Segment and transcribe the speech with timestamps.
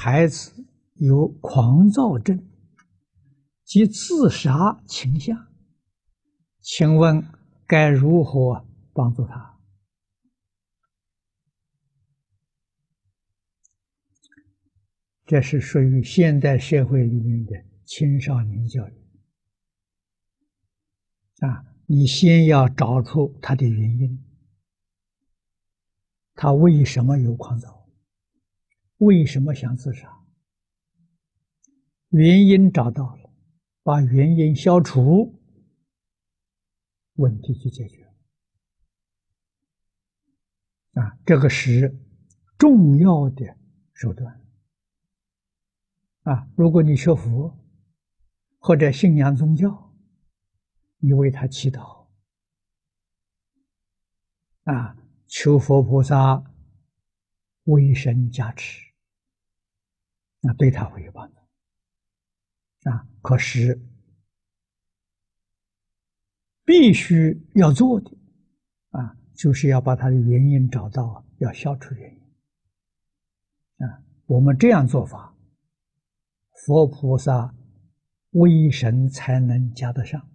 [0.00, 0.64] 孩子
[0.94, 2.48] 有狂躁症
[3.64, 5.48] 及自杀倾向，
[6.60, 7.20] 请问
[7.66, 9.58] 该如何帮助他？
[15.26, 18.92] 这是属于现代社会里面的青少年教育
[21.40, 21.74] 啊！
[21.86, 24.24] 你先要找出他的原因，
[26.34, 27.77] 他为什么有狂躁？
[28.98, 30.24] 为什么想自杀？
[32.10, 33.30] 原因找到了，
[33.82, 35.38] 把原因消除，
[37.14, 38.04] 问题就解决
[40.94, 41.18] 啊！
[41.26, 41.94] 这个是
[42.56, 43.56] 重要的
[43.92, 44.40] 手段。
[46.22, 47.58] 啊，如果你学佛
[48.58, 49.94] 或者信仰宗教，
[50.96, 52.08] 你为他祈祷，
[54.64, 56.42] 啊，求佛菩萨
[57.64, 58.87] 威神加持，
[60.40, 61.38] 那对他会有帮助。
[62.90, 63.80] 啊，可是
[66.64, 68.10] 必须要做的，
[68.90, 73.86] 啊，就是要把他的原因找到，要消除原因。
[73.86, 75.34] 啊，我们这样做法。
[76.66, 77.54] 佛菩萨
[78.30, 80.28] 威神才能加得上。